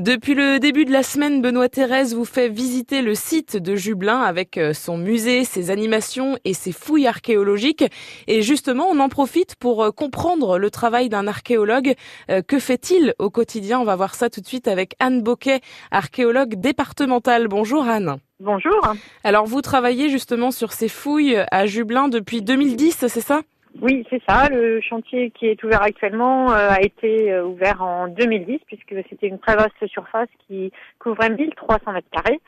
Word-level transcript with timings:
Depuis 0.00 0.32
le 0.32 0.58
début 0.58 0.86
de 0.86 0.92
la 0.92 1.02
semaine, 1.02 1.42
Benoît 1.42 1.68
Thérèse 1.68 2.14
vous 2.14 2.24
fait 2.24 2.48
visiter 2.48 3.02
le 3.02 3.14
site 3.14 3.58
de 3.58 3.76
Jublin 3.76 4.22
avec 4.22 4.56
euh, 4.56 4.72
son 4.72 4.96
musée, 4.96 5.44
ses 5.44 5.70
animations 5.70 6.38
et 6.46 6.54
ses 6.54 6.72
fouilles 6.72 7.06
archéologiques. 7.06 7.84
Et 8.26 8.40
justement, 8.40 8.86
on 8.90 8.98
en 8.98 9.10
profite 9.10 9.56
pour 9.56 9.84
euh, 9.84 9.90
comprendre 9.90 10.56
le 10.56 10.70
travail 10.70 11.10
d'un 11.10 11.26
archéologue. 11.26 11.96
Euh, 12.30 12.40
que 12.40 12.58
fait-il 12.58 13.12
au 13.18 13.28
quotidien? 13.28 13.78
On 13.78 13.84
va 13.84 13.94
voir 13.94 14.14
ça 14.14 14.30
tout 14.30 14.40
de 14.40 14.46
suite 14.46 14.68
avec 14.68 14.94
Anne 15.00 15.20
Boquet, 15.20 15.60
archéologue 15.90 16.54
départementale. 16.54 17.48
Bonjour 17.48 17.84
Anne. 17.86 18.16
Bonjour. 18.42 18.80
Alors 19.22 19.44
vous 19.44 19.60
travaillez 19.60 20.08
justement 20.08 20.50
sur 20.50 20.72
ces 20.72 20.88
fouilles 20.88 21.44
à 21.50 21.66
Jublin 21.66 22.08
depuis 22.08 22.40
2010, 22.40 23.04
c'est 23.06 23.20
ça? 23.20 23.42
Oui, 23.80 24.06
c'est 24.10 24.22
ça. 24.28 24.48
Le 24.48 24.80
chantier 24.80 25.30
qui 25.30 25.46
est 25.46 25.62
ouvert 25.62 25.82
actuellement 25.82 26.50
euh, 26.52 26.70
a 26.70 26.80
été 26.82 27.32
euh, 27.32 27.44
ouvert 27.44 27.82
en 27.82 28.08
2010 28.08 28.60
puisque 28.66 28.94
c'était 29.08 29.28
une 29.28 29.38
très 29.38 29.56
vaste 29.56 29.86
surface 29.86 30.28
qui 30.46 30.72
couvrait 30.98 31.30
1300 31.30 31.92
mètres 31.92 32.08
carrés. 32.10 32.40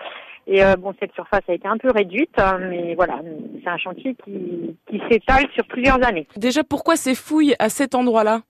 Et 0.46 0.64
euh, 0.64 0.74
bon, 0.76 0.92
cette 0.98 1.12
surface 1.12 1.42
a 1.48 1.54
été 1.54 1.68
un 1.68 1.78
peu 1.78 1.90
réduite, 1.90 2.36
hein, 2.36 2.58
mais 2.58 2.96
voilà, 2.96 3.20
c'est 3.62 3.68
un 3.68 3.76
chantier 3.78 4.16
qui, 4.24 4.76
qui 4.90 5.00
s'étale 5.08 5.46
sur 5.54 5.64
plusieurs 5.66 6.04
années. 6.04 6.26
Déjà, 6.36 6.64
pourquoi 6.64 6.96
ces 6.96 7.14
fouilles 7.14 7.54
à 7.60 7.68
cet 7.68 7.94
endroit-là? 7.94 8.42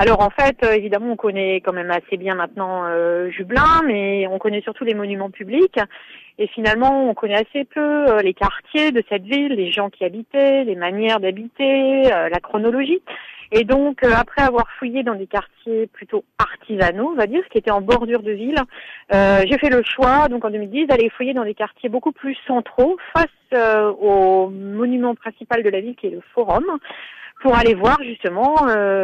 Alors 0.00 0.20
en 0.20 0.30
fait, 0.30 0.64
évidemment, 0.64 1.12
on 1.12 1.16
connaît 1.16 1.56
quand 1.56 1.72
même 1.72 1.90
assez 1.90 2.16
bien 2.16 2.36
maintenant 2.36 2.84
euh, 2.86 3.30
Jublin, 3.30 3.82
mais 3.84 4.28
on 4.28 4.38
connaît 4.38 4.62
surtout 4.62 4.84
les 4.84 4.94
monuments 4.94 5.30
publics. 5.30 5.78
Et 6.38 6.46
finalement, 6.46 7.10
on 7.10 7.14
connaît 7.14 7.34
assez 7.34 7.64
peu 7.64 7.80
euh, 7.80 8.20
les 8.20 8.32
quartiers 8.32 8.92
de 8.92 9.02
cette 9.08 9.24
ville, 9.24 9.54
les 9.54 9.72
gens 9.72 9.90
qui 9.90 10.04
habitaient, 10.04 10.62
les 10.62 10.76
manières 10.76 11.18
d'habiter, 11.18 12.12
euh, 12.12 12.28
la 12.28 12.38
chronologie. 12.38 13.02
Et 13.50 13.64
donc, 13.64 14.04
euh, 14.04 14.12
après 14.16 14.42
avoir 14.42 14.66
fouillé 14.78 15.02
dans 15.02 15.16
des 15.16 15.26
quartiers 15.26 15.88
plutôt 15.88 16.22
artisanaux, 16.38 17.10
on 17.12 17.16
va 17.16 17.26
dire, 17.26 17.42
qui 17.48 17.58
étaient 17.58 17.72
en 17.72 17.80
bordure 17.80 18.22
de 18.22 18.30
ville, 18.30 18.58
j'ai 19.10 19.58
fait 19.58 19.70
le 19.70 19.82
choix, 19.82 20.28
donc 20.28 20.44
en 20.44 20.50
2010, 20.50 20.86
d'aller 20.86 21.10
fouiller 21.10 21.34
dans 21.34 21.44
des 21.44 21.54
quartiers 21.54 21.88
beaucoup 21.88 22.12
plus 22.12 22.36
centraux, 22.46 22.98
face 23.14 23.26
au 24.00 24.48
monument 24.50 25.14
principal 25.14 25.62
de 25.62 25.70
la 25.70 25.80
ville, 25.80 25.96
qui 25.96 26.08
est 26.08 26.10
le 26.10 26.22
Forum, 26.34 26.78
pour 27.42 27.56
aller 27.56 27.74
voir 27.74 27.98
justement 28.02 28.54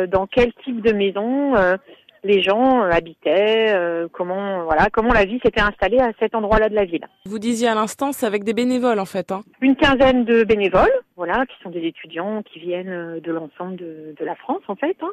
dans 0.06 0.26
quel 0.26 0.52
type 0.64 0.80
de 0.82 0.92
maison 0.92 1.54
les 2.24 2.42
gens 2.42 2.82
euh, 2.82 2.90
habitaient, 2.90 3.74
euh, 3.74 4.08
comment 4.10 4.64
voilà, 4.64 4.88
comment 4.90 5.12
la 5.12 5.24
vie 5.24 5.38
s'était 5.44 5.60
installée 5.60 6.00
à 6.00 6.10
cet 6.18 6.34
endroit-là 6.34 6.68
de 6.68 6.74
la 6.74 6.84
ville. 6.84 7.06
Vous 7.26 7.38
disiez 7.38 7.68
à 7.68 7.74
l'instant, 7.74 8.12
c'est 8.12 8.26
avec 8.26 8.44
des 8.44 8.54
bénévoles 8.54 8.98
en 8.98 9.04
fait. 9.04 9.30
Hein. 9.30 9.42
Une 9.60 9.76
quinzaine 9.76 10.24
de 10.24 10.42
bénévoles, 10.42 10.92
voilà, 11.16 11.44
qui 11.46 11.54
sont 11.62 11.70
des 11.70 11.84
étudiants 11.86 12.42
qui 12.42 12.58
viennent 12.58 12.88
euh, 12.88 13.20
de 13.20 13.30
l'ensemble 13.30 13.76
de, 13.76 14.14
de, 14.18 14.24
la 14.24 14.34
France 14.34 14.62
en 14.68 14.74
fait, 14.74 14.96
hein. 15.02 15.10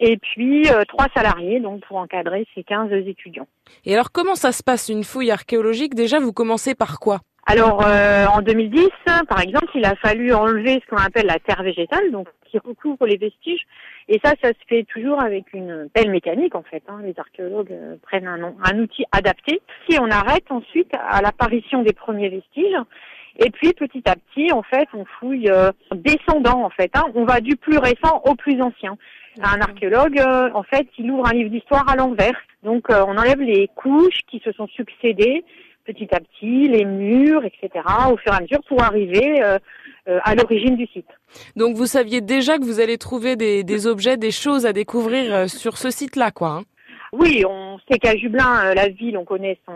et 0.00 0.16
puis 0.16 0.68
trois 0.88 1.06
salariés 1.14 1.60
donc 1.60 1.80
pour 1.86 1.98
encadrer 1.98 2.46
ces 2.54 2.64
15 2.64 2.90
étudiants. 3.06 3.46
Et 3.84 3.94
alors 3.94 4.10
comment 4.10 4.34
ça 4.34 4.50
se 4.50 4.62
passe 4.62 4.88
une 4.88 5.04
fouille 5.04 5.30
archéologique? 5.30 5.94
Déjà, 5.94 6.18
vous 6.18 6.32
commencez 6.32 6.74
par 6.74 6.98
quoi? 6.98 7.20
Alors 7.50 7.82
euh, 7.82 8.26
en 8.26 8.42
2010, 8.42 8.90
par 9.26 9.40
exemple, 9.40 9.70
il 9.74 9.86
a 9.86 9.94
fallu 9.96 10.34
enlever 10.34 10.82
ce 10.84 10.90
qu'on 10.90 11.02
appelle 11.02 11.24
la 11.24 11.38
terre 11.38 11.62
végétale, 11.62 12.10
donc 12.10 12.28
qui 12.44 12.58
recouvre 12.58 13.06
les 13.06 13.16
vestiges. 13.16 13.62
Et 14.06 14.20
ça, 14.22 14.34
ça 14.42 14.48
se 14.48 14.66
fait 14.68 14.84
toujours 14.84 15.22
avec 15.22 15.54
une 15.54 15.88
pelle 15.94 16.10
mécanique 16.10 16.54
en 16.54 16.62
fait. 16.62 16.82
Hein. 16.88 17.00
Les 17.04 17.14
archéologues 17.16 17.72
euh, 17.72 17.96
prennent 18.02 18.26
un, 18.26 18.52
un, 18.62 18.78
outil 18.78 19.06
adapté. 19.12 19.62
Si 19.88 19.98
on 19.98 20.10
arrête 20.10 20.44
ensuite 20.50 20.92
à 20.94 21.22
l'apparition 21.22 21.82
des 21.82 21.94
premiers 21.94 22.28
vestiges, 22.28 22.76
et 23.38 23.48
puis 23.48 23.72
petit 23.72 24.02
à 24.06 24.14
petit, 24.14 24.52
en 24.52 24.62
fait, 24.62 24.88
on 24.92 25.06
fouille 25.18 25.48
euh, 25.48 25.70
descendant 25.94 26.62
en 26.62 26.70
fait. 26.70 26.90
Hein. 26.96 27.04
On 27.14 27.24
va 27.24 27.40
du 27.40 27.56
plus 27.56 27.78
récent 27.78 28.20
au 28.26 28.34
plus 28.34 28.60
ancien. 28.60 28.98
Un 29.40 29.60
archéologue, 29.60 30.20
en 30.52 30.64
fait, 30.64 30.86
il 30.98 31.10
ouvre 31.12 31.28
un 31.28 31.32
livre 31.32 31.50
d'histoire 31.50 31.88
à 31.88 31.94
l'envers. 31.94 32.36
Donc, 32.64 32.86
on 32.90 33.16
enlève 33.16 33.40
les 33.40 33.68
couches 33.76 34.18
qui 34.28 34.42
se 34.44 34.50
sont 34.50 34.66
succédées 34.66 35.44
petit 35.88 36.08
à 36.14 36.20
petit, 36.20 36.68
les 36.68 36.84
murs, 36.84 37.42
etc., 37.44 37.84
au 38.10 38.16
fur 38.18 38.32
et 38.32 38.36
à 38.36 38.40
mesure 38.40 38.60
pour 38.68 38.82
arriver 38.82 39.42
euh, 39.42 39.58
euh, 40.08 40.18
à 40.22 40.34
l'origine 40.34 40.76
du 40.76 40.86
site. 40.86 41.08
Donc 41.56 41.76
vous 41.76 41.86
saviez 41.86 42.20
déjà 42.20 42.58
que 42.58 42.64
vous 42.64 42.80
allez 42.80 42.98
trouver 42.98 43.36
des, 43.36 43.86
objets, 43.86 44.16
des 44.16 44.30
choses 44.30 44.66
à 44.66 44.72
découvrir 44.72 45.34
euh, 45.34 45.46
sur 45.46 45.78
ce 45.78 45.90
site-là, 45.90 46.30
quoi. 46.30 46.48
Hein? 46.48 46.62
Oui, 47.12 47.42
on 47.48 47.78
sait 47.90 47.98
qu'à 47.98 48.14
Jublin, 48.16 48.74
la 48.74 48.88
ville, 48.88 49.16
on 49.16 49.24
connaît 49.24 49.58
son, 49.64 49.74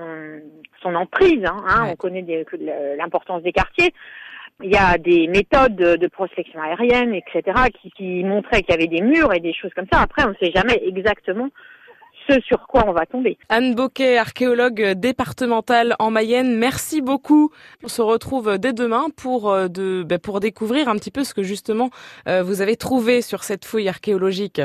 son 0.82 0.94
emprise, 0.94 1.42
hein, 1.47 1.64
hein 1.66 1.87
on 1.91 1.97
connaît 1.97 2.44
l'importance 2.98 3.42
des 3.42 3.53
quartiers. 3.53 3.94
Il 4.62 4.70
y 4.70 4.76
a 4.76 4.98
des 4.98 5.28
méthodes 5.28 5.75
de, 5.75 6.06
prospection 6.08 6.60
aérienne, 6.60 7.14
etc., 7.14 7.58
qui, 7.81 7.91
qui 7.92 8.22
montraient 8.22 8.62
qu'il 8.62 8.75
y 8.75 8.78
avait 8.78 8.87
des 8.87 9.00
murs 9.00 9.32
et 9.32 9.41
des 9.41 9.54
choses 9.54 9.72
comme 9.75 9.87
ça. 9.91 10.03
Après, 10.03 10.25
on 10.26 10.28
ne 10.28 10.34
sait 10.34 10.53
jamais 10.54 10.78
exactement 10.87 11.48
sur 12.47 12.66
quoi 12.66 12.84
on 12.87 12.93
va 12.93 13.06
tomber. 13.06 13.38
Anne 13.49 13.75
Boquet, 13.75 14.16
archéologue 14.19 14.93
départementale 14.93 15.97
en 15.99 16.10
Mayenne, 16.10 16.56
merci 16.56 17.00
beaucoup. 17.00 17.50
On 17.83 17.88
se 17.88 18.03
retrouve 18.03 18.59
dès 18.59 18.72
demain 18.72 19.06
pour 19.16 19.50
euh, 19.50 19.69
ben, 19.69 20.19
pour 20.19 20.41
découvrir 20.41 20.88
un 20.88 20.97
petit 20.97 21.11
peu 21.11 21.25
ce 21.25 21.34
que 21.34 21.43
justement 21.43 21.91
euh, 22.28 22.43
vous 22.43 22.61
avez 22.61 22.77
trouvé 22.77 23.22
sur 23.22 23.44
cette 23.44 23.65
fouille 23.65 23.88
archéologique. 23.88 24.61